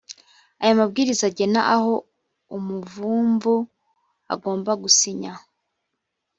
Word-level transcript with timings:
aya 0.61 0.79
mabwiriza 0.79 1.23
agena 1.29 1.59
aho 1.75 1.93
umuvumvu 2.57 3.53
agomba 4.33 4.71
gusinya 4.83 5.33